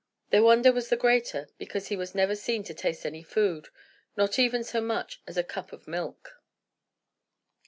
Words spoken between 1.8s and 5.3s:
he was never seen to taste any food; not even so much